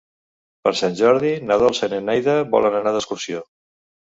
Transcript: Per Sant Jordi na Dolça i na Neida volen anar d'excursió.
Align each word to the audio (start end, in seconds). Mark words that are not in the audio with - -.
Per 0.67 0.71
Sant 0.79 0.95
Jordi 1.01 1.33
na 1.51 1.57
Dolça 1.65 1.91
i 1.91 1.91
na 1.93 2.01
Neida 2.09 2.35
volen 2.57 2.81
anar 2.81 2.95
d'excursió. 2.97 3.45